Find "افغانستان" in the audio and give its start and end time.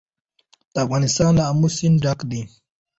0.83-1.29